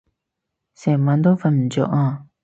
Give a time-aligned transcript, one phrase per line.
[0.73, 2.25] 成晚都瞓唔著啊